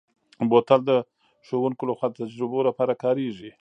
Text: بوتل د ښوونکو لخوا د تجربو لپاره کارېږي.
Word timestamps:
بوتل 0.49 0.79
د 0.89 0.91
ښوونکو 1.45 1.83
لخوا 1.89 2.07
د 2.09 2.13
تجربو 2.21 2.59
لپاره 2.67 2.93
کارېږي. 3.03 3.51